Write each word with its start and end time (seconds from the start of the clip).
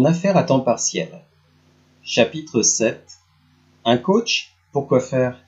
Mon 0.00 0.06
affaire 0.06 0.38
à 0.38 0.44
temps 0.44 0.60
partiel. 0.60 1.10
Chapitre 2.02 2.62
7. 2.62 3.18
Un 3.84 3.98
coach, 3.98 4.54
pourquoi 4.72 4.98
faire? 4.98 5.38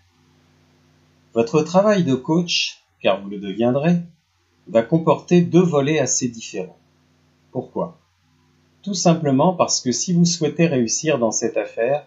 Votre 1.33 1.63
travail 1.63 2.05
de 2.05 2.15
coach, 2.15 2.83
car 3.01 3.23
vous 3.23 3.31
le 3.31 3.39
deviendrez, 3.39 3.97
va 4.69 4.83
comporter 4.83 5.41
deux 5.41 5.63
volets 5.63 6.01
assez 6.01 6.29
différents. 6.29 6.77
Pourquoi? 7.51 7.99
Tout 8.83 8.93
simplement 8.93 9.55
parce 9.55 9.81
que 9.81 9.91
si 9.91 10.13
vous 10.13 10.27
souhaitez 10.27 10.67
réussir 10.67 11.19
dans 11.19 11.33
cette 11.33 11.57
affaire, 11.57 12.07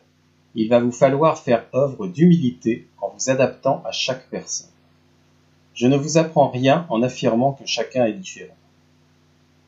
il 0.53 0.69
va 0.69 0.79
vous 0.79 0.91
falloir 0.91 1.39
faire 1.39 1.65
œuvre 1.73 2.05
d'humilité 2.05 2.87
en 3.01 3.09
vous 3.09 3.31
adaptant 3.31 3.81
à 3.85 3.91
chaque 3.91 4.29
personne. 4.29 4.69
Je 5.73 5.87
ne 5.87 5.97
vous 5.97 6.19
apprends 6.19 6.51
rien 6.51 6.85
en 6.91 7.01
affirmant 7.01 7.53
que 7.53 7.65
chacun 7.65 8.05
est 8.05 8.13
différent. 8.13 8.55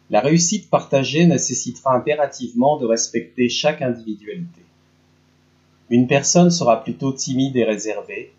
La 0.10 0.22
réussite 0.22 0.70
partagée 0.70 1.26
nécessitera 1.26 1.94
impérativement 1.94 2.78
de 2.78 2.86
respecter 2.86 3.50
chaque 3.50 3.82
individualité. 3.82 4.62
Une 5.90 6.08
personne 6.08 6.50
sera 6.50 6.84
plutôt 6.84 7.12
timide 7.12 7.58
et 7.58 7.66
réservée, 7.66 8.34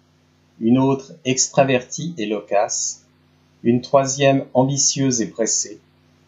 une 0.60 0.78
autre 0.78 1.12
extravertie 1.24 2.14
et 2.16 2.26
loquace, 2.26 3.04
une 3.62 3.82
troisième 3.82 4.46
ambitieuse 4.54 5.20
et 5.20 5.28
pressée, 5.28 5.78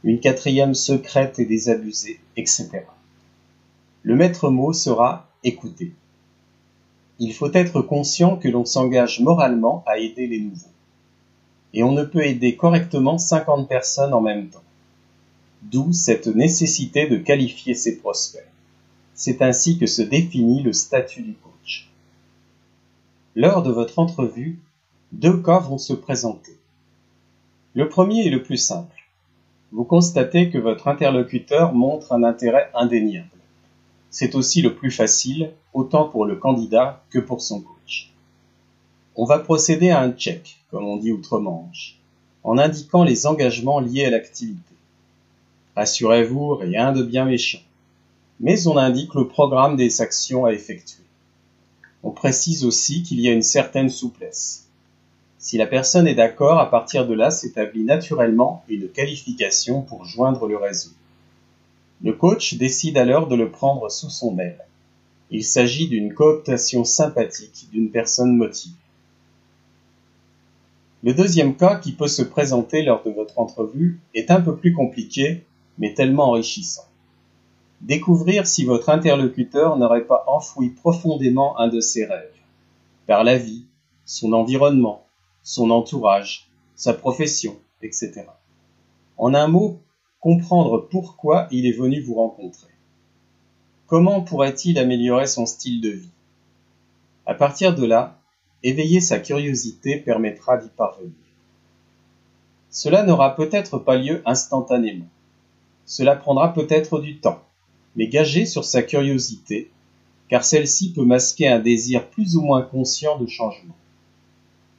une 0.04 0.20
quatrième 0.20 0.74
secrète 0.74 1.38
et 1.38 1.46
désabusée, 1.46 2.20
etc. 2.36 2.68
Le 4.02 4.16
maître 4.16 4.50
mot 4.50 4.72
sera 4.72 5.28
écouter. 5.44 5.92
Il 7.18 7.34
faut 7.34 7.52
être 7.52 7.82
conscient 7.82 8.36
que 8.36 8.48
l'on 8.48 8.64
s'engage 8.64 9.20
moralement 9.20 9.84
à 9.86 9.98
aider 9.98 10.26
les 10.26 10.40
nouveaux. 10.40 10.66
Et 11.74 11.82
on 11.82 11.92
ne 11.92 12.04
peut 12.04 12.24
aider 12.24 12.56
correctement 12.56 13.18
50 13.18 13.68
personnes 13.68 14.14
en 14.14 14.20
même 14.20 14.48
temps. 14.48 14.62
D'où 15.62 15.92
cette 15.92 16.26
nécessité 16.26 17.06
de 17.06 17.16
qualifier 17.16 17.74
ses 17.74 17.98
prospects. 17.98 18.48
C'est 19.14 19.42
ainsi 19.42 19.78
que 19.78 19.86
se 19.86 20.00
définit 20.00 20.62
le 20.62 20.72
statut 20.72 21.22
du 21.22 21.34
coach. 21.34 21.90
Lors 23.36 23.62
de 23.62 23.70
votre 23.70 23.98
entrevue, 23.98 24.58
deux 25.12 25.42
cas 25.42 25.58
vont 25.58 25.78
se 25.78 25.92
présenter. 25.92 26.56
Le 27.74 27.88
premier 27.88 28.26
est 28.26 28.30
le 28.30 28.42
plus 28.42 28.56
simple. 28.56 28.96
Vous 29.70 29.84
constatez 29.84 30.50
que 30.50 30.58
votre 30.58 30.88
interlocuteur 30.88 31.74
montre 31.74 32.12
un 32.12 32.24
intérêt 32.24 32.70
indéniable. 32.74 33.28
C'est 34.10 34.34
aussi 34.34 34.62
le 34.62 34.74
plus 34.74 34.90
facile, 34.90 35.52
autant 35.72 36.08
pour 36.08 36.24
le 36.24 36.36
candidat 36.36 37.04
que 37.10 37.20
pour 37.20 37.42
son 37.42 37.60
coach. 37.60 38.10
On 39.14 39.24
va 39.24 39.38
procéder 39.38 39.90
à 39.90 40.00
un 40.00 40.12
check, 40.12 40.56
comme 40.70 40.84
on 40.84 40.96
dit 40.96 41.12
outre-Manche, 41.12 41.98
en 42.42 42.58
indiquant 42.58 43.04
les 43.04 43.26
engagements 43.26 43.78
liés 43.78 44.06
à 44.06 44.10
l'activité. 44.10 44.69
Rassurez-vous, 45.76 46.56
rien 46.56 46.92
de 46.92 47.02
bien 47.02 47.24
méchant. 47.24 47.60
Mais 48.40 48.66
on 48.66 48.76
indique 48.76 49.14
le 49.14 49.28
programme 49.28 49.76
des 49.76 50.00
actions 50.00 50.44
à 50.44 50.52
effectuer. 50.52 51.04
On 52.02 52.10
précise 52.10 52.64
aussi 52.64 53.02
qu'il 53.02 53.20
y 53.20 53.28
a 53.28 53.32
une 53.32 53.42
certaine 53.42 53.90
souplesse. 53.90 54.66
Si 55.38 55.58
la 55.58 55.66
personne 55.66 56.06
est 56.06 56.14
d'accord, 56.14 56.58
à 56.58 56.70
partir 56.70 57.06
de 57.06 57.14
là 57.14 57.30
s'établit 57.30 57.84
naturellement 57.84 58.64
une 58.68 58.88
qualification 58.88 59.82
pour 59.82 60.04
joindre 60.04 60.46
le 60.46 60.56
réseau. 60.56 60.90
Le 62.02 62.12
coach 62.12 62.54
décide 62.54 62.96
alors 62.96 63.26
de 63.26 63.36
le 63.36 63.50
prendre 63.50 63.90
sous 63.90 64.10
son 64.10 64.38
aile. 64.38 64.64
Il 65.30 65.44
s'agit 65.44 65.88
d'une 65.88 66.14
cooptation 66.14 66.84
sympathique 66.84 67.68
d'une 67.72 67.90
personne 67.90 68.36
motivée. 68.36 68.74
Le 71.02 71.14
deuxième 71.14 71.56
cas 71.56 71.76
qui 71.76 71.92
peut 71.92 72.08
se 72.08 72.22
présenter 72.22 72.82
lors 72.82 73.02
de 73.02 73.10
votre 73.10 73.38
entrevue 73.38 74.00
est 74.14 74.30
un 74.30 74.40
peu 74.40 74.56
plus 74.56 74.72
compliqué 74.72 75.44
mais 75.80 75.94
tellement 75.94 76.28
enrichissant. 76.28 76.84
Découvrir 77.80 78.46
si 78.46 78.64
votre 78.64 78.90
interlocuteur 78.90 79.78
n'aurait 79.78 80.04
pas 80.04 80.24
enfoui 80.28 80.68
profondément 80.68 81.58
un 81.58 81.68
de 81.68 81.80
ses 81.80 82.04
rêves, 82.04 82.30
par 83.06 83.24
la 83.24 83.38
vie, 83.38 83.64
son 84.04 84.34
environnement, 84.34 85.06
son 85.42 85.70
entourage, 85.70 86.50
sa 86.76 86.92
profession, 86.92 87.56
etc. 87.82 88.26
En 89.16 89.32
un 89.34 89.48
mot, 89.48 89.80
comprendre 90.20 90.86
pourquoi 90.90 91.48
il 91.50 91.66
est 91.66 91.76
venu 91.76 92.00
vous 92.02 92.14
rencontrer. 92.14 92.68
Comment 93.86 94.20
pourrait-il 94.20 94.78
améliorer 94.78 95.26
son 95.26 95.46
style 95.46 95.80
de 95.80 95.90
vie? 95.90 96.12
À 97.24 97.34
partir 97.34 97.74
de 97.74 97.86
là, 97.86 98.18
éveiller 98.62 99.00
sa 99.00 99.18
curiosité 99.18 99.96
permettra 99.96 100.58
d'y 100.58 100.68
parvenir. 100.68 101.14
Cela 102.68 103.02
n'aura 103.02 103.34
peut-être 103.34 103.78
pas 103.78 103.96
lieu 103.96 104.22
instantanément. 104.26 105.08
Cela 105.90 106.14
prendra 106.14 106.54
peut-être 106.54 107.00
du 107.00 107.18
temps, 107.18 107.42
mais 107.96 108.06
gagez 108.06 108.46
sur 108.46 108.64
sa 108.64 108.80
curiosité, 108.80 109.72
car 110.28 110.44
celle-ci 110.44 110.92
peut 110.92 111.04
masquer 111.04 111.48
un 111.48 111.58
désir 111.58 112.06
plus 112.10 112.36
ou 112.36 112.42
moins 112.42 112.62
conscient 112.62 113.18
de 113.18 113.26
changement. 113.26 113.74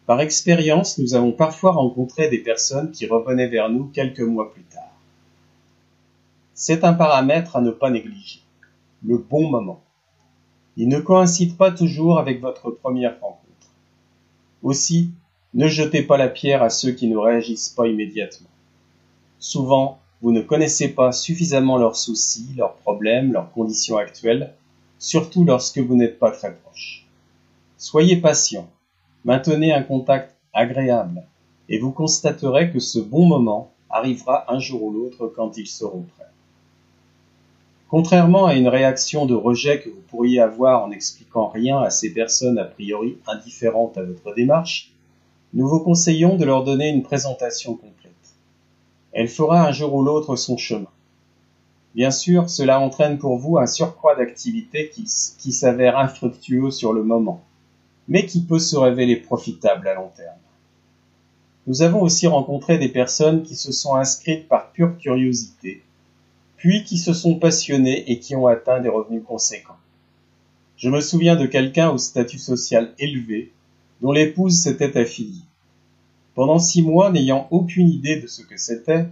Par 0.06 0.22
expérience, 0.22 0.98
nous 1.00 1.14
avons 1.14 1.34
parfois 1.34 1.74
rencontré 1.74 2.30
des 2.30 2.38
personnes 2.38 2.92
qui 2.92 3.08
revenaient 3.08 3.50
vers 3.50 3.70
nous 3.70 3.88
quelques 3.88 4.22
mois 4.22 4.54
plus 4.54 4.64
tard. 4.64 4.96
C'est 6.54 6.86
un 6.86 6.94
paramètre 6.94 7.58
à 7.58 7.62
ne 7.62 7.72
pas 7.72 7.90
négliger, 7.90 8.40
le 9.04 9.18
bon 9.18 9.50
moment. 9.50 9.82
Il 10.78 10.88
ne 10.88 11.02
coïncide 11.02 11.58
pas 11.58 11.72
toujours 11.72 12.20
avec 12.20 12.40
votre 12.40 12.72
première 12.72 13.20
rencontre. 13.20 13.68
Aussi, 14.64 15.12
ne 15.56 15.68
jetez 15.68 16.04
pas 16.04 16.16
la 16.16 16.30
pierre 16.30 16.64
à 16.64 16.70
ceux 16.70 16.94
qui 16.94 17.10
ne 17.10 17.18
réagissent 17.18 17.68
pas 17.76 17.88
immédiatement. 17.88 18.48
Souvent, 19.40 20.01
vous 20.22 20.32
ne 20.32 20.42
connaissez 20.42 20.90
pas 20.90 21.12
suffisamment 21.12 21.78
leurs 21.78 21.96
soucis, 21.96 22.50
leurs 22.56 22.76
problèmes, 22.76 23.34
leurs 23.34 23.52
conditions 23.52 23.98
actuelles, 23.98 24.54
surtout 25.00 25.44
lorsque 25.44 25.80
vous 25.80 25.96
n'êtes 25.96 26.20
pas 26.20 26.32
très 26.32 26.54
proche. 26.54 27.08
Soyez 27.78 28.18
patient, 28.18 28.70
maintenez 29.26 29.74
un 29.74 29.82
contact 29.82 30.36
agréable, 30.54 31.24
et 31.70 31.80
vous 31.80 31.92
constaterez 31.92 32.72
que 32.72 32.80
ce 32.80 33.00
bon 33.00 33.26
moment 33.26 33.72
arrivera 33.90 34.52
un 34.54 34.60
jour 34.60 34.84
ou 34.84 34.92
l'autre 34.92 35.28
quand 35.36 35.58
ils 35.58 35.68
seront 35.68 36.06
prêts. 36.16 36.28
Contrairement 37.90 38.46
à 38.46 38.56
une 38.56 38.70
réaction 38.70 39.26
de 39.26 39.34
rejet 39.34 39.82
que 39.82 39.90
vous 39.90 40.02
pourriez 40.08 40.40
avoir 40.40 40.84
en 40.84 40.90
n'expliquant 40.90 41.48
rien 41.48 41.82
à 41.82 41.90
ces 41.90 42.14
personnes 42.14 42.58
a 42.58 42.64
priori 42.64 43.18
indifférentes 43.28 43.98
à 43.98 44.04
votre 44.04 44.34
démarche, 44.34 44.92
nous 45.54 45.68
vous 45.68 45.80
conseillons 45.80 46.38
de 46.38 46.46
leur 46.46 46.64
donner 46.64 46.90
une 46.90 47.04
présentation 47.04 47.74
complète. 47.74 48.01
Elle 49.14 49.28
fera 49.28 49.68
un 49.68 49.72
jour 49.72 49.94
ou 49.94 50.04
l'autre 50.04 50.36
son 50.36 50.58
chemin. 50.58 50.90
Bien 51.96 52.12
sûr, 52.12 52.50
cela 52.50 52.80
entraîne 52.80 53.18
pour 53.18 53.38
vous 53.38 53.58
un 53.58 53.68
surcroît 53.68 54.16
d'activité 54.16 54.90
qui, 54.90 55.04
qui 55.38 55.52
s'avère 55.52 55.98
infructueux 55.98 56.72
sur 56.72 56.94
le 56.94 57.04
moment, 57.04 57.44
mais 58.08 58.26
qui 58.26 58.42
peut 58.42 58.60
se 58.60 58.78
révéler 58.78 59.18
profitable 59.18 59.88
à 59.88 59.96
long 59.96 60.10
terme. 60.16 60.38
Nous 61.68 61.82
avons 61.82 62.02
aussi 62.02 62.28
rencontré 62.28 62.78
des 62.78 62.90
personnes 62.90 63.44
qui 63.44 63.56
se 63.56 63.72
sont 63.72 63.96
inscrites 63.96 64.48
par 64.48 64.72
pure 64.72 64.98
curiosité, 64.98 65.84
puis 66.58 66.84
qui 66.84 66.98
se 66.98 67.14
sont 67.14 67.36
passionnées 67.36 68.10
et 68.12 68.20
qui 68.20 68.36
ont 68.36 68.48
atteint 68.48 68.80
des 68.80 68.90
revenus 68.90 69.24
conséquents. 69.26 69.78
Je 70.78 70.90
me 70.90 71.02
souviens 71.02 71.36
de 71.36 71.46
quelqu'un 71.46 71.92
au 71.92 71.98
statut 71.98 72.40
social 72.40 72.94
élevé, 72.98 73.52
dont 74.02 74.12
l'épouse 74.12 74.64
s'était 74.64 74.98
affiliée. 74.98 75.44
Pendant 76.42 76.58
six 76.58 76.82
mois, 76.82 77.12
n'ayant 77.12 77.48
aucune 77.52 77.88
idée 77.88 78.20
de 78.20 78.26
ce 78.26 78.42
que 78.42 78.58
c'était, 78.58 79.06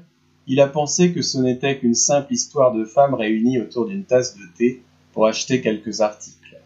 il 0.48 0.60
a 0.60 0.68
pensé 0.68 1.14
que 1.14 1.22
ce 1.22 1.38
n'était 1.38 1.78
qu'une 1.78 1.94
simple 1.94 2.34
histoire 2.34 2.74
de 2.74 2.86
femmes 2.86 3.14
réunies 3.14 3.60
autour 3.60 3.86
d'une 3.86 4.04
tasse 4.04 4.36
de 4.36 4.42
thé 4.58 4.82
pour 5.14 5.28
acheter 5.28 5.62
quelques 5.62 6.02
articles. 6.02 6.60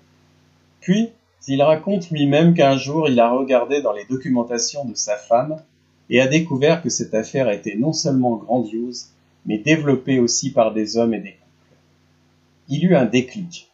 Puis, 0.79 1.09
il 1.49 1.61
raconte 1.61 2.09
lui-même 2.11 2.53
qu'un 2.53 2.77
jour 2.77 3.09
il 3.09 3.19
a 3.19 3.29
regardé 3.29 3.81
dans 3.81 3.91
les 3.91 4.05
documentations 4.05 4.85
de 4.85 4.95
sa 4.95 5.17
femme 5.17 5.61
et 6.09 6.21
a 6.21 6.27
découvert 6.27 6.81
que 6.81 6.89
cette 6.89 7.13
affaire 7.13 7.49
était 7.49 7.75
non 7.75 7.91
seulement 7.91 8.37
grandiose, 8.37 9.07
mais 9.45 9.57
développée 9.57 10.19
aussi 10.19 10.53
par 10.53 10.73
des 10.73 10.95
hommes 10.95 11.13
et 11.13 11.19
des 11.19 11.33
couples. 11.33 11.77
Il 12.69 12.85
eut 12.85 12.95
un 12.95 13.05
déclic, 13.05 13.69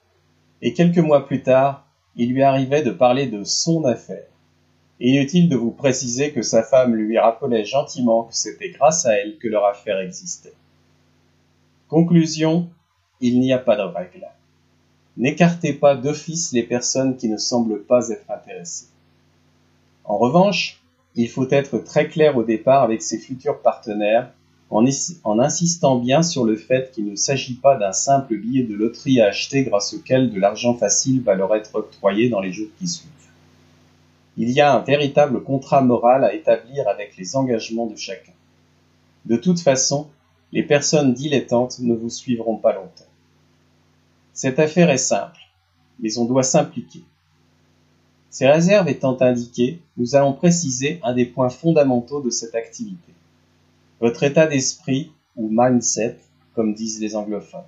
et 0.64 0.74
quelques 0.74 0.98
mois 0.98 1.28
plus 1.28 1.44
tard, 1.44 1.86
il 2.16 2.34
lui 2.34 2.42
arrivait 2.42 2.82
de 2.82 2.90
parler 2.90 3.28
de 3.28 3.44
son 3.44 3.86
affaire 3.86 4.26
Inutile 5.02 5.48
de 5.48 5.56
vous 5.56 5.72
préciser 5.72 6.34
que 6.34 6.42
sa 6.42 6.62
femme 6.62 6.94
lui 6.94 7.18
rappelait 7.18 7.64
gentiment 7.64 8.24
que 8.24 8.36
c'était 8.36 8.72
grâce 8.72 9.06
à 9.06 9.14
elle 9.14 9.38
que 9.38 9.48
leur 9.48 9.66
affaire 9.66 10.00
existait. 10.00 10.54
Conclusion, 11.88 12.70
il 13.22 13.40
n'y 13.40 13.54
a 13.54 13.60
pas 13.60 13.78
de 13.78 13.82
règle. 13.82 14.28
N'écartez 15.16 15.72
pas 15.72 15.96
d'office 15.96 16.52
les 16.52 16.64
personnes 16.64 17.16
qui 17.16 17.30
ne 17.30 17.38
semblent 17.38 17.84
pas 17.84 18.10
être 18.10 18.30
intéressées. 18.30 18.88
En 20.04 20.18
revanche, 20.18 20.82
il 21.16 21.30
faut 21.30 21.50
être 21.50 21.78
très 21.78 22.08
clair 22.08 22.36
au 22.36 22.44
départ 22.44 22.84
avec 22.84 23.02
ses 23.02 23.20
futurs 23.20 23.62
partenaires 23.62 24.32
en, 24.70 24.86
en 25.24 25.40
insistant 25.40 25.98
bien 25.98 26.24
sur 26.24 26.44
le 26.44 26.58
fait 26.58 26.92
qu'il 26.92 27.06
ne 27.06 27.16
s'agit 27.16 27.56
pas 27.56 27.78
d'un 27.78 27.94
simple 27.94 28.38
billet 28.38 28.64
de 28.64 28.76
loterie 28.76 29.22
à 29.22 29.28
acheter 29.28 29.64
grâce 29.64 29.94
auquel 29.94 30.32
de 30.32 30.40
l'argent 30.40 30.74
facile 30.74 31.22
va 31.22 31.36
leur 31.36 31.56
être 31.56 31.76
octroyé 31.76 32.30
dans 32.30 32.42
les 32.42 32.52
jours 32.52 32.70
qui 32.78 32.88
suivent. 32.88 33.19
Il 34.42 34.52
y 34.52 34.62
a 34.62 34.74
un 34.74 34.80
véritable 34.80 35.44
contrat 35.44 35.82
moral 35.82 36.24
à 36.24 36.34
établir 36.34 36.88
avec 36.88 37.18
les 37.18 37.36
engagements 37.36 37.88
de 37.88 37.98
chacun. 37.98 38.32
De 39.26 39.36
toute 39.36 39.60
façon, 39.60 40.08
les 40.54 40.64
personnes 40.64 41.14
dilettantes 41.14 41.80
ne 41.80 41.94
vous 41.94 42.10
suivront 42.10 42.56
pas 42.56 42.74
longtemps. 42.74 43.04
Cette 44.32 44.60
affaire 44.60 44.90
est 44.92 44.98
simple, 44.98 45.42
mais 46.00 46.18
on 46.18 46.24
doit 46.24 46.44
s'impliquer. 46.44 47.04
Ces 48.30 48.48
réserves 48.48 48.88
étant 48.88 49.22
indiquées, 49.22 49.82
nous 49.98 50.16
allons 50.16 50.32
préciser 50.32 51.02
un 51.04 51.14
des 51.14 51.26
points 51.26 51.50
fondamentaux 51.50 52.22
de 52.22 52.30
cette 52.30 52.56
activité. 52.56 53.12
Votre 54.00 54.24
état 54.24 54.48
d'esprit, 54.48 55.12
ou 55.36 55.50
mindset, 55.52 56.18
comme 56.56 56.74
disent 56.74 57.02
les 57.02 57.18
anglophones. 57.18 57.60